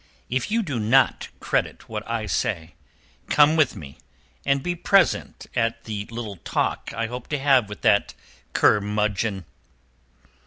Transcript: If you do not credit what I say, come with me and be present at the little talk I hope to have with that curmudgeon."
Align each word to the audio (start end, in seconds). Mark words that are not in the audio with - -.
If 0.31 0.49
you 0.49 0.63
do 0.63 0.79
not 0.79 1.27
credit 1.39 1.87
what 1.87 2.01
I 2.09 2.25
say, 2.25 2.73
come 3.29 3.55
with 3.55 3.75
me 3.75 3.99
and 4.47 4.63
be 4.63 4.73
present 4.73 5.45
at 5.55 5.83
the 5.83 6.07
little 6.09 6.37
talk 6.37 6.91
I 6.97 7.05
hope 7.05 7.27
to 7.27 7.37
have 7.37 7.69
with 7.69 7.81
that 7.81 8.15
curmudgeon." 8.53 9.45